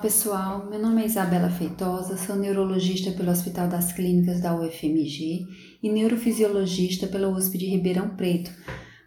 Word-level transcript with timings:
pessoal, 0.00 0.66
meu 0.70 0.80
nome 0.80 1.02
é 1.02 1.06
Isabela 1.06 1.50
Feitosa, 1.50 2.16
sou 2.16 2.34
neurologista 2.34 3.10
pelo 3.10 3.30
Hospital 3.30 3.68
das 3.68 3.92
Clínicas 3.92 4.40
da 4.40 4.58
UFMG 4.58 5.46
e 5.82 5.90
neurofisiologista 5.90 7.06
pela 7.06 7.28
USP 7.28 7.58
de 7.58 7.66
Ribeirão 7.66 8.08
Preto, 8.16 8.50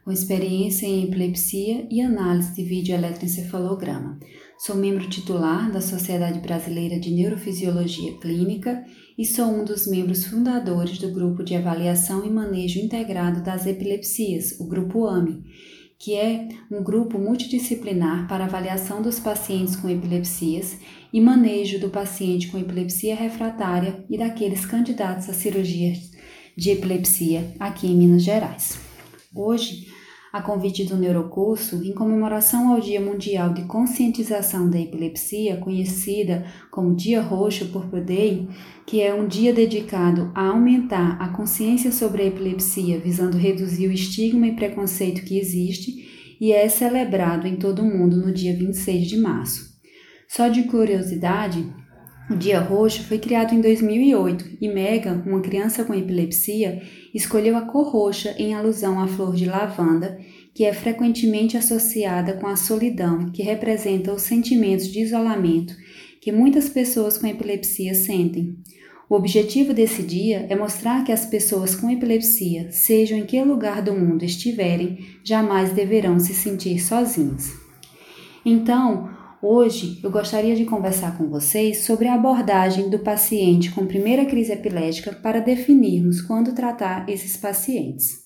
com 0.06 0.12
experiência 0.12 0.86
em 0.86 1.06
epilepsia 1.06 1.88
e 1.90 2.00
análise 2.00 2.54
de 2.54 2.64
vídeo 2.64 2.94
eletroencefalograma. 2.94 4.20
Sou 4.60 4.76
membro 4.76 5.10
titular 5.10 5.72
da 5.72 5.82
Sociedade 5.82 6.40
Brasileira 6.40 7.00
de 7.00 7.10
Neurofisiologia 7.10 8.16
Clínica 8.20 8.86
e 9.18 9.26
sou 9.26 9.48
um 9.48 9.66
dos 9.66 9.88
membros 9.88 10.26
fundadores 10.26 11.00
do 11.00 11.10
Grupo 11.10 11.44
de 11.44 11.56
Avaliação 11.56 12.24
e 12.24 12.30
Manejo 12.30 12.80
Integrado 12.80 13.42
das 13.42 13.66
Epilepsias, 13.66 14.60
o 14.60 14.68
Grupo 14.68 15.08
AME 15.08 15.44
que 16.04 16.16
é 16.16 16.50
um 16.70 16.84
grupo 16.84 17.18
multidisciplinar 17.18 18.28
para 18.28 18.44
avaliação 18.44 19.02
dos 19.02 19.22
pacientes 19.22 19.78
com 19.78 19.90
epilepsias 19.90 20.78
e 21.14 21.22
manejo 21.22 21.80
do 21.80 21.90
paciente 21.90 22.50
com 22.50 22.58
epilepsia 22.58 23.16
refratária 23.16 24.04
e 24.10 24.18
daqueles 24.18 24.66
candidatos 24.66 25.30
a 25.30 25.34
cirurgias 25.34 26.12
de 26.58 26.72
epilepsia 26.72 27.56
aqui 27.58 27.88
em 27.88 27.96
Minas 27.96 28.22
Gerais. 28.22 28.78
Hoje, 29.34 29.93
a 30.34 30.42
convite 30.42 30.84
do 30.84 30.98
Neurocurso, 30.98 31.84
em 31.84 31.94
comemoração 31.94 32.74
ao 32.74 32.80
Dia 32.80 33.00
Mundial 33.00 33.54
de 33.54 33.66
Conscientização 33.66 34.68
da 34.68 34.80
Epilepsia, 34.80 35.58
conhecida 35.58 36.44
como 36.72 36.96
Dia 36.96 37.22
Roxo 37.22 37.68
por 37.68 37.86
Day, 38.02 38.48
que 38.84 39.00
é 39.00 39.14
um 39.14 39.28
dia 39.28 39.54
dedicado 39.54 40.32
a 40.34 40.48
aumentar 40.48 41.22
a 41.22 41.28
consciência 41.28 41.92
sobre 41.92 42.24
a 42.24 42.26
epilepsia, 42.26 43.00
visando 43.00 43.38
reduzir 43.38 43.88
o 43.88 43.94
estigma 43.94 44.48
e 44.48 44.56
preconceito 44.56 45.24
que 45.24 45.38
existe, 45.38 46.36
e 46.42 46.52
é 46.52 46.68
celebrado 46.68 47.46
em 47.46 47.56
todo 47.56 47.84
o 47.84 47.86
mundo 47.86 48.18
no 48.18 48.34
dia 48.34 48.58
26 48.58 49.06
de 49.06 49.18
março. 49.18 49.72
Só 50.28 50.48
de 50.48 50.64
curiosidade, 50.64 51.64
o 52.34 52.38
Dia 52.38 52.60
Roxo 52.60 53.04
foi 53.04 53.20
criado 53.20 53.54
em 53.54 53.62
2008 53.62 54.58
e 54.60 54.68
Megan, 54.68 55.22
uma 55.24 55.40
criança 55.40 55.86
com 55.86 55.94
epilepsia, 55.94 56.82
escolheu 57.14 57.56
a 57.56 57.62
cor 57.62 57.90
roxa 57.90 58.34
em 58.40 58.56
alusão 58.56 59.00
à 59.00 59.08
flor 59.08 59.36
de 59.36 59.46
lavanda, 59.46 60.18
que 60.52 60.66
é 60.66 60.74
frequentemente 60.74 61.56
associada 61.56 62.34
com 62.34 62.48
a 62.48 62.56
solidão, 62.56 63.30
que 63.32 63.44
representa 63.44 64.12
os 64.12 64.24
sentimentos 64.24 64.88
de 64.88 65.02
isolamento 65.02 65.76
que 66.20 66.32
muitas 66.32 66.70
pessoas 66.70 67.18
com 67.18 67.28
epilepsia 67.28 67.94
sentem. 67.94 68.58
O 69.10 69.16
objetivo 69.16 69.74
desse 69.74 70.02
dia 70.02 70.48
é 70.50 70.56
mostrar 70.56 71.04
que 71.04 71.12
as 71.12 71.26
pessoas 71.26 71.76
com 71.76 71.90
epilepsia, 71.90 72.72
sejam 72.72 73.18
em 73.20 73.26
que 73.26 73.44
lugar 73.44 73.82
do 73.82 73.94
mundo 73.94 74.24
estiverem, 74.24 75.06
jamais 75.24 75.72
deverão 75.72 76.18
se 76.18 76.34
sentir 76.34 76.80
sozinhas. 76.80 77.52
Então, 78.46 79.10
Hoje 79.46 80.00
eu 80.02 80.10
gostaria 80.10 80.56
de 80.56 80.64
conversar 80.64 81.18
com 81.18 81.28
vocês 81.28 81.84
sobre 81.84 82.08
a 82.08 82.14
abordagem 82.14 82.90
do 82.90 83.00
paciente 83.00 83.72
com 83.72 83.86
primeira 83.86 84.26
crise 84.26 84.54
epilética 84.54 85.12
para 85.12 85.42
definirmos 85.42 86.22
quando 86.22 86.56
tratar 86.56 87.10
esses 87.10 87.36
pacientes. 87.36 88.20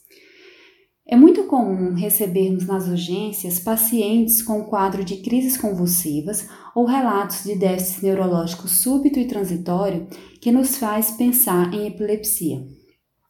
É 1.07 1.15
muito 1.17 1.45
comum 1.45 1.95
recebermos 1.95 2.67
nas 2.67 2.87
urgências 2.87 3.59
pacientes 3.59 4.43
com 4.43 4.65
quadro 4.65 5.03
de 5.03 5.17
crises 5.23 5.57
convulsivas 5.57 6.47
ou 6.75 6.85
relatos 6.85 7.45
de 7.45 7.55
déficit 7.55 8.05
neurológico 8.05 8.67
súbito 8.67 9.17
e 9.17 9.25
transitório 9.25 10.05
que 10.39 10.51
nos 10.51 10.77
faz 10.77 11.09
pensar 11.09 11.73
em 11.73 11.87
epilepsia. 11.87 12.63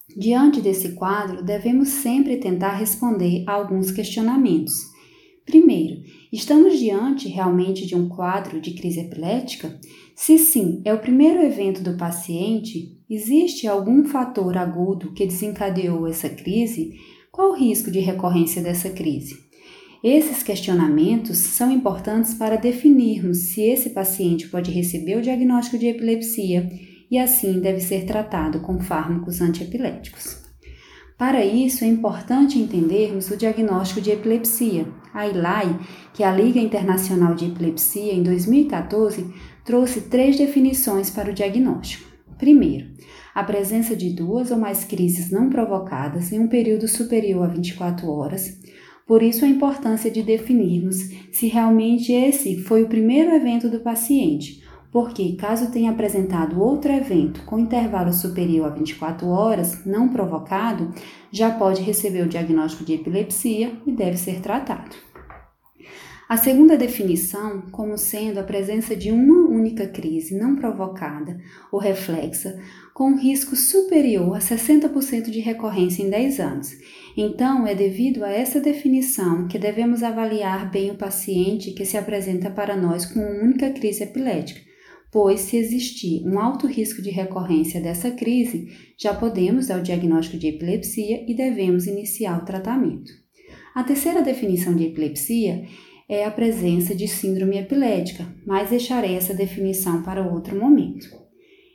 Diante 0.09 0.59
desse 0.59 0.91
quadro, 0.91 1.41
devemos 1.41 1.88
sempre 1.88 2.35
tentar 2.35 2.75
responder 2.75 3.45
a 3.47 3.53
alguns 3.53 3.91
questionamentos. 3.91 4.73
Primeiro, 5.45 6.02
estamos 6.31 6.80
diante 6.80 7.28
realmente 7.28 7.86
de 7.86 7.95
um 7.95 8.09
quadro 8.09 8.59
de 8.59 8.72
crise 8.72 9.00
epilética? 9.00 9.80
Se 10.16 10.38
sim, 10.38 10.82
é 10.83 10.93
o 10.93 10.99
primeiro 10.99 11.42
evento 11.42 11.82
do 11.82 11.95
paciente, 11.95 12.98
existe 13.10 13.67
algum 13.67 14.05
fator 14.05 14.58
agudo 14.58 15.14
que 15.14 15.26
desencadeou 15.26 16.08
essa 16.08 16.30
crise? 16.30 16.95
Qual 17.32 17.52
o 17.52 17.55
risco 17.55 17.92
de 17.92 17.99
recorrência 17.99 18.61
dessa 18.61 18.89
crise? 18.89 19.48
Esses 20.04 20.43
questionamentos 20.43 21.37
são 21.37 21.71
importantes 21.71 22.33
para 22.33 22.55
definirmos 22.55 23.37
se 23.37 23.61
esse 23.61 23.89
paciente 23.92 24.48
pode 24.48 24.71
receber 24.71 25.17
o 25.17 25.21
diagnóstico 25.21 25.77
de 25.77 25.87
epilepsia 25.87 26.70
e 27.10 27.17
assim 27.17 27.60
deve 27.60 27.80
ser 27.80 28.05
tratado 28.05 28.60
com 28.61 28.80
fármacos 28.80 29.42
antiepiléticos. 29.42 30.46
Para 31.17 31.44
isso, 31.44 31.83
é 31.83 31.88
importante 31.88 32.60
entendermos 32.60 33.32
o 33.32 33.38
diagnóstico 33.38 34.00
de 34.00 34.11
epilepsia. 34.11 34.88
A 35.11 35.28
ILAI, 35.28 35.80
que 36.14 36.22
é 36.22 36.28
a 36.28 36.32
Liga 36.32 36.60
Internacional 36.60 37.33
de 37.33 37.45
Epilepsia, 37.45 38.14
em 38.14 38.22
2014, 38.22 39.26
trouxe 39.66 40.02
três 40.02 40.38
definições 40.38 41.10
para 41.10 41.32
o 41.32 41.33
diagnóstico. 41.33 42.08
Primeiro, 42.38 42.92
a 43.33 43.44
presença 43.44 43.95
de 43.95 44.11
duas 44.11 44.52
ou 44.52 44.58
mais 44.58 44.83
crises 44.83 45.32
não 45.32 45.50
provocadas 45.50 46.32
em 46.32 46.39
um 46.39 46.48
período 46.48 46.88
superior 46.88 47.45
a 47.45 47.48
24 47.48 48.08
horas. 48.08 48.55
Por 49.08 49.23
isso, 49.23 49.44
a 49.44 49.48
importância 49.48 50.11
de 50.11 50.22
definirmos 50.22 50.98
se 51.32 51.48
realmente 51.48 52.11
esse 52.11 52.58
foi 52.61 52.84
o 52.84 52.88
primeiro 52.88 53.32
evento 53.32 53.67
do 53.70 53.80
paciente 53.80 54.67
porque, 54.92 55.33
caso 55.33 55.71
tenha 55.71 55.92
apresentado 55.92 56.61
outro 56.61 56.92
evento 56.92 57.43
com 57.45 57.59
intervalo 57.59 58.14
superior 58.14 58.67
a 58.67 58.70
24 58.70 59.27
horas, 59.27 59.86
não 59.86 60.09
provocado, 60.09 60.93
já 61.31 61.52
pode 61.52 61.81
receber 61.81 62.23
o 62.23 62.30
diagnóstico 62.30 62.86
de 62.86 62.93
epilepsia 62.93 63.73
e 63.86 63.92
deve 63.92 64.17
ser 64.17 64.39
tratado. 64.39 64.95
A 66.30 66.36
segunda 66.36 66.75
definição, 66.75 67.61
como 67.71 67.98
sendo 67.98 68.37
a 68.39 68.43
presença 68.43 68.93
de 68.98 69.11
uma 69.11 69.48
única 69.48 69.87
crise 69.87 70.37
não 70.37 70.58
provocada 70.58 71.39
ou 71.71 71.80
reflexa, 71.80 72.59
com 72.93 73.15
risco 73.15 73.55
superior 73.55 74.36
a 74.36 74.39
60% 74.39 75.30
de 75.30 75.39
recorrência 75.39 76.04
em 76.04 76.09
10 76.09 76.39
anos. 76.42 76.71
Então, 77.15 77.65
é 77.65 77.73
devido 77.73 78.25
a 78.25 78.30
essa 78.30 78.59
definição 78.59 79.48
que 79.48 79.58
devemos 79.58 80.04
avaliar 80.04 80.69
bem 80.69 80.92
o 80.92 80.98
paciente 80.98 81.71
que 81.71 81.86
se 81.86 81.95
apresenta 81.95 82.49
para 82.49 82.75
nós 82.75 83.05
com 83.05 83.21
uma 83.21 83.43
única 83.43 83.69
crise 83.69 84.04
epilética 84.04 84.67
pois 85.17 85.39
se 85.39 85.58
existir 85.58 86.23
um 86.28 86.39
alto 86.39 86.67
risco 86.67 87.02
de 87.02 87.10
recorrência 87.10 87.82
dessa 87.82 88.11
crise, 88.11 88.67
já 88.95 89.16
podemos 89.16 89.66
dar 89.66 89.80
o 89.80 89.83
diagnóstico 89.83 90.38
de 90.38 90.45
epilepsia 90.45 91.26
e 91.28 91.33
devemos 91.33 91.88
iniciar 91.88 92.39
o 92.39 92.45
tratamento. 92.45 93.11
A 93.73 93.83
terceira 93.83 94.22
definição 94.22 94.76
de 94.76 94.83
epilepsia 94.83 95.66
é 96.08 96.23
a 96.23 96.30
presença 96.30 96.94
de 96.94 97.08
síndrome 97.08 97.58
epilética, 97.58 98.32
mas 98.45 98.70
deixarei 98.70 99.16
essa 99.16 99.33
definição 99.33 100.04
para 100.04 100.22
outro 100.32 100.55
momento. 100.55 101.10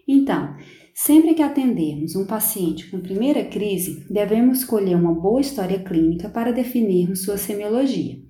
Então, 0.06 0.54
sempre 0.94 1.34
que 1.34 1.42
atendermos 1.42 2.14
um 2.14 2.24
paciente 2.24 2.88
com 2.92 3.00
primeira 3.00 3.44
crise, 3.44 4.06
devemos 4.08 4.60
escolher 4.60 4.94
uma 4.94 5.12
boa 5.12 5.40
história 5.40 5.80
clínica 5.80 6.28
para 6.28 6.52
definirmos 6.52 7.24
sua 7.24 7.36
semiologia. 7.36 8.20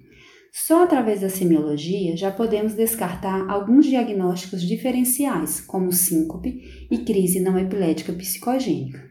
Só 0.54 0.84
através 0.84 1.22
da 1.22 1.30
semiologia 1.30 2.14
já 2.14 2.30
podemos 2.30 2.74
descartar 2.74 3.48
alguns 3.48 3.86
diagnósticos 3.86 4.62
diferenciais, 4.62 5.62
como 5.62 5.90
síncope 5.90 6.86
e 6.90 6.98
crise 6.98 7.40
não 7.40 7.58
epilética 7.58 8.12
psicogênica. 8.12 9.10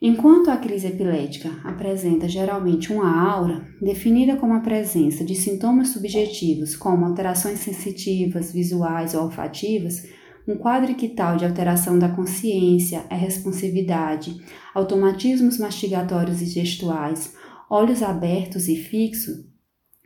Enquanto 0.00 0.50
a 0.50 0.56
crise 0.56 0.86
epilética 0.86 1.50
apresenta 1.62 2.26
geralmente 2.26 2.90
uma 2.90 3.30
aura, 3.30 3.68
definida 3.82 4.36
como 4.36 4.54
a 4.54 4.60
presença 4.60 5.22
de 5.22 5.34
sintomas 5.34 5.88
subjetivos 5.88 6.74
como 6.74 7.04
alterações 7.04 7.58
sensitivas, 7.58 8.50
visuais 8.50 9.14
ou 9.14 9.24
olfativas, 9.24 10.08
um 10.48 10.56
quadro 10.56 10.94
quital 10.94 11.36
de 11.36 11.44
alteração 11.44 11.98
da 11.98 12.08
consciência, 12.08 13.04
a 13.10 13.14
responsividade, 13.14 14.34
automatismos 14.72 15.58
mastigatórios 15.58 16.40
e 16.40 16.46
gestuais, 16.46 17.34
olhos 17.68 18.02
abertos 18.02 18.66
e 18.66 18.76
fixos, 18.76 19.49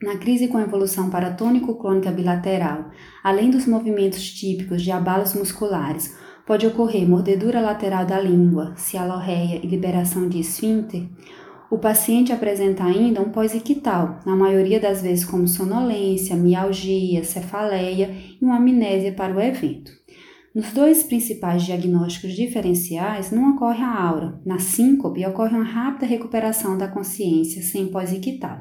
na 0.02 0.17
crise 0.17 0.49
com 0.49 0.61
evolução 0.61 1.08
paratônico-clônica 1.08 2.11
bilateral, 2.11 2.91
além 3.23 3.50
dos 3.50 3.67
movimentos 3.67 4.29
típicos 4.31 4.82
de 4.82 4.91
abalos 4.91 5.35
musculares, 5.35 6.17
pode 6.46 6.67
ocorrer 6.67 7.08
mordedura 7.08 7.61
lateral 7.61 8.05
da 8.05 8.20
língua, 8.20 8.75
cialorreia 8.76 9.61
e 9.62 9.67
liberação 9.67 10.29
de 10.29 10.41
esfíncter. 10.41 11.08
O 11.70 11.79
paciente 11.79 12.32
apresenta 12.32 12.85
ainda 12.85 13.20
um 13.20 13.31
pós-ictal, 13.31 14.20
na 14.26 14.37
maioria 14.37 14.79
das 14.79 15.00
vezes 15.00 15.25
como 15.25 15.49
sonolência, 15.49 16.37
mialgia, 16.37 17.25
cefaleia 17.25 18.14
e 18.40 18.44
uma 18.44 18.56
amnésia 18.56 19.12
para 19.12 19.35
o 19.35 19.40
evento. 19.40 19.90
Nos 20.55 20.73
dois 20.73 21.02
principais 21.02 21.64
diagnósticos 21.64 22.32
diferenciais 22.32 23.32
não 23.32 23.55
ocorre 23.55 23.82
a 23.82 23.93
aura. 23.93 24.40
Na 24.47 24.61
síncope 24.61 25.26
ocorre 25.26 25.56
uma 25.56 25.64
rápida 25.64 26.06
recuperação 26.06 26.79
da 26.79 26.87
consciência 26.87 27.61
sem 27.61 27.88
pós-ictal. 27.88 28.61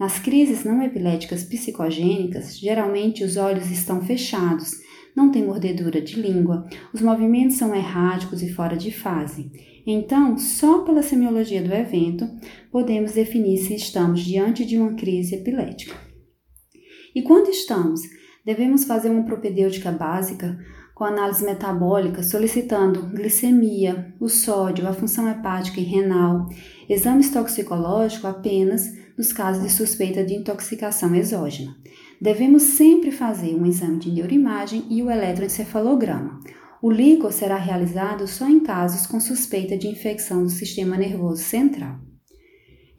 Nas 0.00 0.18
crises 0.18 0.64
não 0.64 0.82
epiléticas 0.82 1.44
psicogênicas, 1.44 2.58
geralmente 2.58 3.22
os 3.22 3.36
olhos 3.36 3.70
estão 3.70 4.00
fechados, 4.00 4.70
não 5.14 5.30
tem 5.30 5.44
mordedura 5.44 6.00
de 6.00 6.18
língua, 6.18 6.66
os 6.94 7.02
movimentos 7.02 7.58
são 7.58 7.74
erráticos 7.74 8.42
e 8.42 8.50
fora 8.50 8.78
de 8.78 8.90
fase. 8.90 9.52
Então, 9.86 10.38
só 10.38 10.84
pela 10.84 11.02
semiologia 11.02 11.62
do 11.62 11.74
evento, 11.74 12.26
podemos 12.72 13.12
definir 13.12 13.58
se 13.58 13.74
estamos 13.74 14.24
diante 14.24 14.64
de 14.64 14.78
uma 14.78 14.94
crise 14.94 15.34
epilética. 15.34 15.94
E 17.14 17.20
quando 17.20 17.50
estamos, 17.50 18.00
devemos 18.42 18.84
fazer 18.84 19.10
uma 19.10 19.26
propedêutica 19.26 19.92
básica 19.92 20.58
com 21.00 21.06
análise 21.06 21.42
metabólica 21.42 22.22
solicitando 22.22 23.06
glicemia, 23.06 24.14
o 24.20 24.28
sódio, 24.28 24.86
a 24.86 24.92
função 24.92 25.26
hepática 25.30 25.80
e 25.80 25.82
renal, 25.82 26.46
exames 26.90 27.30
toxicológicos 27.30 28.26
apenas 28.26 28.92
nos 29.16 29.32
casos 29.32 29.62
de 29.62 29.70
suspeita 29.70 30.22
de 30.22 30.34
intoxicação 30.34 31.14
exógena. 31.14 31.74
Devemos 32.20 32.64
sempre 32.64 33.10
fazer 33.10 33.54
um 33.54 33.64
exame 33.64 33.98
de 33.98 34.12
neuroimagem 34.12 34.84
e 34.90 35.02
o 35.02 35.10
eletroencefalograma. 35.10 36.38
O 36.82 36.90
líquor 36.90 37.32
será 37.32 37.56
realizado 37.56 38.26
só 38.26 38.46
em 38.46 38.60
casos 38.60 39.06
com 39.06 39.18
suspeita 39.18 39.78
de 39.78 39.88
infecção 39.88 40.42
do 40.42 40.50
sistema 40.50 40.98
nervoso 40.98 41.42
central. 41.42 41.98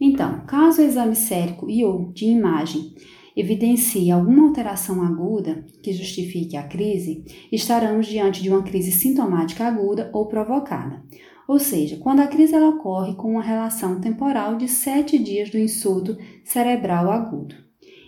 Então, 0.00 0.44
caso 0.48 0.82
o 0.82 0.84
exame 0.84 1.14
sérico 1.14 1.70
e 1.70 1.84
ou 1.84 2.12
de 2.12 2.24
imagem 2.24 2.96
evidencie 3.36 4.10
alguma 4.10 4.48
alteração 4.48 5.02
aguda 5.02 5.64
que 5.82 5.92
justifique 5.92 6.56
a 6.56 6.62
crise, 6.62 7.24
estaremos 7.50 8.06
diante 8.06 8.42
de 8.42 8.50
uma 8.50 8.62
crise 8.62 8.92
sintomática 8.92 9.66
aguda 9.66 10.10
ou 10.12 10.26
provocada. 10.26 11.02
Ou 11.48 11.58
seja, 11.58 11.96
quando 11.96 12.20
a 12.20 12.26
crise 12.26 12.54
ela 12.54 12.68
ocorre 12.68 13.14
com 13.14 13.32
uma 13.32 13.42
relação 13.42 14.00
temporal 14.00 14.56
de 14.56 14.68
sete 14.68 15.18
dias 15.18 15.50
do 15.50 15.58
insulto 15.58 16.16
cerebral 16.44 17.10
agudo. 17.10 17.54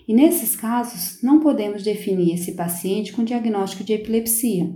E 0.07 0.13
nesses 0.13 0.55
casos, 0.55 1.21
não 1.21 1.39
podemos 1.39 1.83
definir 1.83 2.35
esse 2.35 2.53
paciente 2.53 3.11
com 3.11 3.23
diagnóstico 3.23 3.83
de 3.83 3.93
epilepsia. 3.93 4.71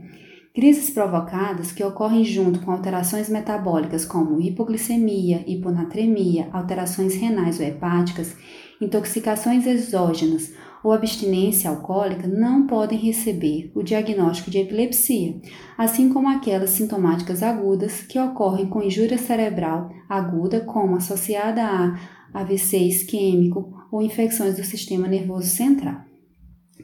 Crises 0.54 0.90
provocadas 0.90 1.72
que 1.72 1.84
ocorrem 1.84 2.26
junto 2.26 2.60
com 2.62 2.72
alterações 2.72 3.30
metabólicas 3.30 4.04
como 4.04 4.42
hipoglicemia, 4.42 5.44
hiponatremia, 5.48 6.50
alterações 6.52 7.16
renais 7.16 7.60
ou 7.60 7.66
hepáticas 7.66 8.36
intoxicações 8.82 9.66
exógenas 9.66 10.54
ou 10.84 10.94
abstinência 10.94 11.70
alcoólica 11.70 12.28
não 12.28 12.66
podem 12.66 12.98
receber 12.98 13.72
o 13.76 13.84
diagnóstico 13.84 14.50
de 14.50 14.60
epilepsia, 14.60 15.40
assim 15.78 16.10
como 16.12 16.30
aquelas 16.30 16.70
sintomáticas 16.70 17.44
agudas 17.44 18.02
que 18.02 18.20
ocorrem 18.20 18.68
com 18.68 18.82
injúria 18.82 19.18
cerebral 19.18 19.90
aguda, 20.08 20.62
como 20.62 20.96
associada 20.96 21.62
a 21.64 22.00
AVC 22.34 22.78
isquêmico 22.78 23.74
ou 23.92 24.02
infecções 24.02 24.56
do 24.56 24.64
sistema 24.64 25.08
nervoso 25.08 25.48
central. 25.48 26.02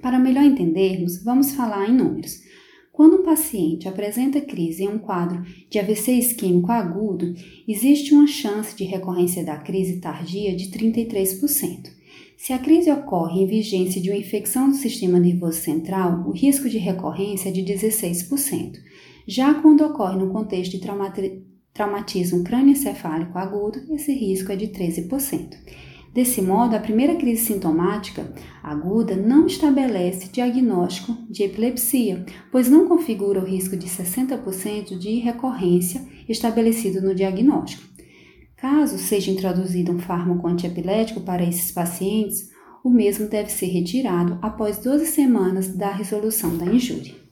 Para 0.02 0.20
melhor 0.20 0.44
entendermos, 0.44 1.24
vamos 1.24 1.54
falar 1.54 1.88
em 1.88 1.94
números. 1.94 2.44
Quando 2.96 3.18
um 3.18 3.24
paciente 3.24 3.90
apresenta 3.90 4.40
crise 4.40 4.86
em 4.86 4.88
um 4.88 4.98
quadro 4.98 5.44
de 5.70 5.78
AVC 5.78 6.14
isquêmico 6.14 6.72
agudo, 6.72 7.36
existe 7.68 8.14
uma 8.14 8.26
chance 8.26 8.74
de 8.74 8.86
recorrência 8.86 9.44
da 9.44 9.58
crise 9.58 10.00
tardia 10.00 10.56
de 10.56 10.70
33%. 10.70 11.90
Se 12.38 12.54
a 12.54 12.58
crise 12.58 12.90
ocorre 12.90 13.42
em 13.42 13.48
vigência 13.48 14.02
de 14.02 14.10
uma 14.10 14.18
infecção 14.18 14.70
do 14.70 14.78
sistema 14.78 15.20
nervoso 15.20 15.60
central, 15.60 16.24
o 16.26 16.32
risco 16.32 16.70
de 16.70 16.78
recorrência 16.78 17.50
é 17.50 17.52
de 17.52 17.64
16%. 17.64 18.78
Já 19.28 19.56
quando 19.56 19.84
ocorre 19.84 20.18
no 20.18 20.32
contexto 20.32 20.72
de 20.72 20.88
traumatismo 21.74 22.46
crânioencefálico 22.46 23.38
agudo, 23.38 23.94
esse 23.94 24.14
risco 24.14 24.54
é 24.54 24.56
de 24.56 24.70
13%. 24.70 25.50
Desse 26.16 26.42
modo, 26.42 26.74
a 26.74 26.80
primeira 26.80 27.16
crise 27.16 27.48
sintomática 27.48 28.34
aguda 28.64 29.18
não 29.18 29.48
estabelece 29.48 30.30
diagnóstico 30.30 31.14
de 31.30 31.44
epilepsia, 31.44 32.26
pois 32.50 32.70
não 32.70 32.88
configura 32.88 33.42
o 33.42 33.46
risco 33.46 33.76
de 33.76 33.86
60% 33.86 34.98
de 34.98 35.20
recorrência 35.20 36.08
estabelecido 36.30 37.02
no 37.02 37.14
diagnóstico. 37.14 37.84
Caso 38.56 38.98
seja 38.98 39.30
introduzido 39.30 39.92
um 39.92 40.00
fármaco 40.00 40.48
antiepilético 40.48 41.20
para 41.20 41.44
esses 41.44 41.70
pacientes, 41.74 42.50
o 42.82 42.90
mesmo 42.90 43.28
deve 43.28 43.52
ser 43.52 43.66
retirado 43.66 44.40
após 44.42 44.78
12 44.78 45.08
semanas 45.08 45.76
da 45.76 45.92
resolução 45.92 46.58
da 46.58 46.66
injúria. 46.66 47.25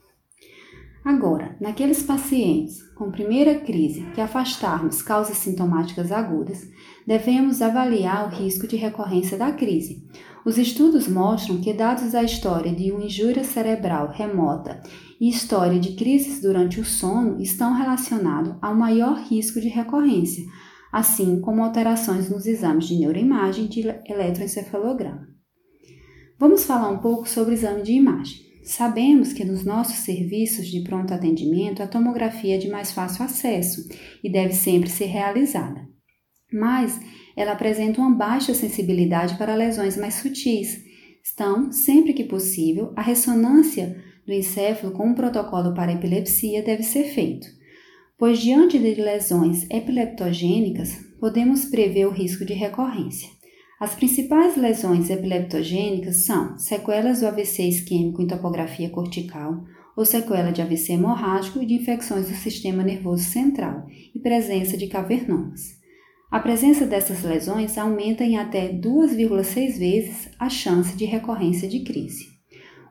Agora, 1.06 1.58
naqueles 1.60 2.02
pacientes 2.02 2.82
com 2.96 3.12
primeira 3.12 3.60
crise 3.60 4.06
que 4.16 4.22
afastarmos 4.22 5.02
causas 5.02 5.36
sintomáticas 5.38 6.14
agudas, 6.14 6.66
devemos 7.06 7.62
avaliar 7.62 8.26
o 8.26 8.36
risco 8.36 8.66
de 8.66 8.78
recorrência 8.78 9.38
da 9.38 9.52
crise. 9.52 10.08
Os 10.46 10.58
estudos 10.58 11.08
mostram 11.08 11.60
que, 11.60 11.74
dados 11.74 12.14
da 12.14 12.24
história 12.24 12.74
de 12.74 12.92
uma 12.92 13.04
injúria 13.04 13.44
cerebral 13.44 14.12
remota 14.14 14.82
e 15.20 15.28
história 15.28 15.78
de 15.78 15.96
crises 15.96 16.42
durante 16.42 16.80
o 16.80 16.86
sono, 16.86 17.42
estão 17.42 17.74
relacionados 17.74 18.56
ao 18.62 18.74
maior 18.74 19.18
risco 19.24 19.60
de 19.60 19.68
recorrência, 19.68 20.46
assim 20.90 21.42
como 21.42 21.64
alterações 21.64 22.30
nos 22.30 22.46
exames 22.46 22.86
de 22.86 22.96
neuroimagem 22.96 23.66
e 23.66 23.68
de 23.68 23.82
eletroencefalograma. 24.08 25.28
Vamos 26.40 26.64
falar 26.64 26.90
um 26.90 27.00
pouco 27.00 27.28
sobre 27.28 27.54
o 27.54 27.56
exame 27.56 27.84
de 27.84 27.92
imagem. 27.92 28.53
Sabemos 28.64 29.34
que 29.34 29.44
nos 29.44 29.66
nossos 29.66 29.98
serviços 29.98 30.68
de 30.68 30.82
pronto 30.82 31.14
atendimento 31.14 31.84
a 31.84 31.88
tomografia 31.88 32.56
é 32.56 32.58
de 32.58 32.70
mais 32.70 32.94
fácil 32.94 33.26
acesso 33.26 33.88
e 34.24 34.30
deve 34.30 34.54
sempre 34.54 34.90
ser 34.90 35.06
realizada. 35.06 35.86
Mas 36.52 37.00
ela 37.36 37.52
apresenta 37.52 38.00
uma 38.00 38.16
baixa 38.16 38.54
sensibilidade 38.54 39.38
para 39.38 39.56
lesões 39.56 39.98
mais 39.98 40.16
sutis. 40.16 40.82
Então, 41.34 41.72
sempre 41.72 42.14
que 42.14 42.24
possível, 42.24 42.94
a 42.96 43.02
ressonância 43.02 44.02
do 44.26 44.32
encéfalo 44.32 44.94
com 44.94 45.10
um 45.10 45.16
protocolo 45.16 45.74
para 45.74 45.92
epilepsia 45.92 46.64
deve 46.64 46.84
ser 46.84 47.06
feito, 47.06 47.48
pois 48.18 48.40
diante 48.40 48.80
de 48.80 48.96
lesões 48.96 49.70
epileptogênicas 49.70 50.98
podemos 51.20 51.66
prever 51.66 52.06
o 52.06 52.12
risco 52.12 52.46
de 52.46 52.54
recorrência. 52.54 53.30
As 53.84 53.96
principais 53.96 54.56
lesões 54.56 55.10
epileptogênicas 55.10 56.24
são 56.24 56.58
sequelas 56.58 57.20
do 57.20 57.28
AVC 57.28 57.64
isquêmico 57.64 58.22
em 58.22 58.28
topografia 58.28 58.90
cortical 58.90 59.62
ou 59.94 60.06
sequela 60.06 60.54
de 60.54 60.62
AVC 60.62 60.94
hemorrágico 60.94 61.62
e 61.62 61.66
de 61.66 61.74
infecções 61.74 62.30
do 62.30 62.34
sistema 62.34 62.82
nervoso 62.82 63.26
central 63.26 63.86
e 64.16 64.20
presença 64.20 64.78
de 64.78 64.88
cavernomas. 64.88 65.82
A 66.32 66.40
presença 66.40 66.86
dessas 66.86 67.24
lesões 67.24 67.78
aumenta 67.78 68.24
em 68.24 68.38
até 68.38 68.70
2,6 68.70 69.78
vezes 69.78 70.30
a 70.40 70.48
chance 70.48 70.96
de 70.96 71.04
recorrência 71.04 71.68
de 71.68 71.82
crise. 71.82 72.28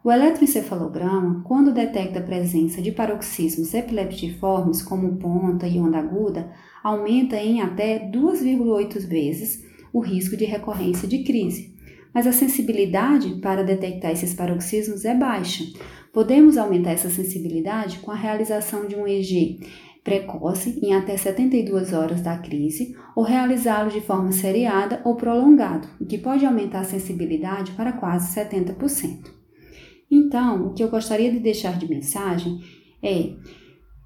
O 0.04 0.12
eletroencefalograma, 0.12 1.42
quando 1.44 1.72
detecta 1.72 2.18
a 2.18 2.22
presença 2.22 2.82
de 2.82 2.92
paroxismos 2.92 3.72
epileptiformes 3.72 4.82
como 4.82 5.16
ponta 5.16 5.66
e 5.66 5.80
onda 5.80 5.96
aguda, 5.96 6.52
aumenta 6.84 7.36
em 7.36 7.62
até 7.62 7.98
2,8 8.10 9.08
vezes 9.08 9.71
o 9.92 10.00
risco 10.00 10.36
de 10.36 10.44
recorrência 10.44 11.06
de 11.06 11.22
crise. 11.22 11.74
Mas 12.14 12.26
a 12.26 12.32
sensibilidade 12.32 13.40
para 13.40 13.62
detectar 13.62 14.10
esses 14.10 14.34
paroxismos 14.34 15.04
é 15.04 15.14
baixa. 15.14 15.64
Podemos 16.12 16.56
aumentar 16.58 16.92
essa 16.92 17.08
sensibilidade 17.08 17.98
com 17.98 18.10
a 18.10 18.16
realização 18.16 18.86
de 18.86 18.94
um 18.94 19.06
EG 19.06 19.60
precoce 20.04 20.78
em 20.82 20.94
até 20.94 21.16
72 21.16 21.92
horas 21.92 22.20
da 22.20 22.36
crise 22.36 22.96
ou 23.14 23.22
realizá-lo 23.22 23.90
de 23.90 24.00
forma 24.00 24.32
seriada 24.32 25.00
ou 25.04 25.14
prolongado, 25.14 25.88
o 26.00 26.04
que 26.04 26.18
pode 26.18 26.44
aumentar 26.44 26.80
a 26.80 26.84
sensibilidade 26.84 27.72
para 27.72 27.92
quase 27.92 28.34
70%. 28.34 29.30
Então, 30.10 30.66
o 30.66 30.74
que 30.74 30.82
eu 30.82 30.90
gostaria 30.90 31.30
de 31.30 31.38
deixar 31.38 31.78
de 31.78 31.88
mensagem 31.88 32.60
é 33.02 33.32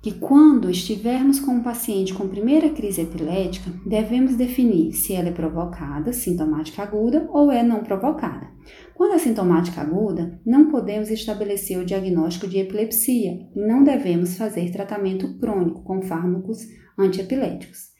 que 0.06 0.20
quando 0.20 0.70
estivermos 0.70 1.40
com 1.40 1.50
um 1.50 1.62
paciente 1.64 2.14
com 2.14 2.28
primeira 2.28 2.70
crise 2.70 3.00
epilética, 3.00 3.72
devemos 3.84 4.36
definir 4.36 4.92
se 4.92 5.12
ela 5.12 5.30
é 5.30 5.32
provocada, 5.32 6.12
sintomática 6.12 6.80
aguda, 6.80 7.28
ou 7.32 7.50
é 7.50 7.60
não 7.60 7.82
provocada. 7.82 8.46
Quando 8.94 9.14
é 9.14 9.18
sintomática 9.18 9.80
aguda, 9.80 10.40
não 10.46 10.70
podemos 10.70 11.10
estabelecer 11.10 11.76
o 11.80 11.84
diagnóstico 11.84 12.46
de 12.46 12.58
epilepsia 12.58 13.48
e 13.52 13.60
não 13.66 13.82
devemos 13.82 14.36
fazer 14.36 14.70
tratamento 14.70 15.36
crônico 15.40 15.82
com 15.82 16.00
fármacos 16.00 16.60
antiepiléticos. 16.96 17.90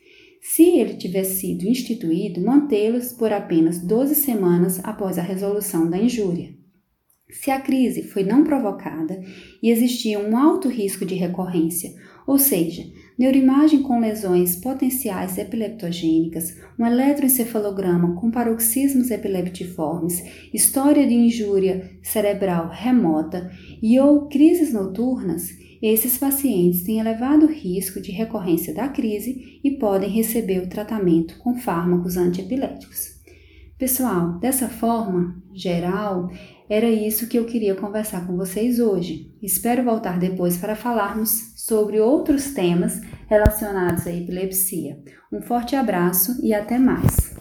Se 0.41 0.63
ele 0.63 0.95
tiver 0.95 1.25
sido 1.25 1.67
instituído, 1.67 2.41
mantê-los 2.41 3.15
por 3.15 3.33
apenas 3.33 3.81
12 3.81 4.15
semanas 4.15 4.81
após 4.85 5.19
a 5.19 5.23
resolução 5.23 5.91
da 5.91 5.99
injúria. 5.99 6.56
Se 7.29 7.51
a 7.51 7.61
crise 7.61 8.05
foi 8.05 8.23
não 8.23 8.45
provocada 8.45 9.21
e 9.61 9.69
existia 9.69 10.17
um 10.17 10.37
alto 10.37 10.69
risco 10.69 11.05
de 11.05 11.17
recorrência, 11.17 11.93
ou 12.25 12.39
seja, 12.39 12.85
neuroimagem 13.19 13.83
com 13.83 13.99
lesões 13.99 14.55
potenciais 14.55 15.37
epileptogênicas, 15.37 16.57
um 16.79 16.87
eletroencefalograma 16.87 18.15
com 18.15 18.31
paroxismos 18.31 19.11
epileptiformes, 19.11 20.23
história 20.55 21.05
de 21.05 21.15
injúria 21.15 21.99
cerebral 22.01 22.71
remota 22.71 23.51
e 23.83 23.99
ou 23.99 24.29
crises 24.29 24.73
noturnas, 24.73 25.49
esses 25.83 26.17
pacientes 26.17 26.85
têm 26.85 27.01
elevado 27.01 27.47
risco 27.47 28.01
de 28.01 28.13
recorrência 28.13 28.73
da 28.73 28.89
crise 28.89 29.61
e 29.65 29.73
podem 29.73 30.09
receber 30.09 30.61
o 30.61 30.69
tratamento 30.69 31.37
com 31.39 31.59
fármacos 31.59 32.17
antiepiléticos. 32.17 33.16
Pessoal, 33.79 34.39
dessa 34.39 34.71
forma 34.71 35.37
geral, 35.53 36.31
era 36.67 36.89
isso 36.89 37.29
que 37.29 37.39
eu 37.39 37.45
queria 37.45 37.75
conversar 37.75 38.27
com 38.27 38.35
vocês 38.35 38.81
hoje. 38.81 39.31
Espero 39.43 39.85
voltar 39.85 40.19
depois 40.19 40.57
para 40.57 40.75
falarmos 40.75 41.53
sobre 41.57 42.01
outros 42.01 42.55
temas 42.55 43.03
relacionados 43.29 44.07
à 44.07 44.11
epilepsia. 44.11 44.99
Um 45.31 45.43
forte 45.43 45.77
abraço 45.77 46.43
e 46.43 46.55
até 46.55 46.79
mais! 46.79 47.36